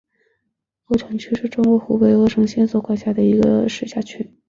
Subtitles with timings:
[0.85, 4.33] 鄂城区是中国湖北省鄂州市所辖的一个市辖区。